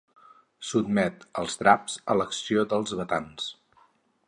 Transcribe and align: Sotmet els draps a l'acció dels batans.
Sotmet 0.69 1.25
els 1.41 1.59
draps 1.61 1.99
a 2.13 2.17
l'acció 2.21 2.65
dels 2.75 2.97
batans. 3.03 3.53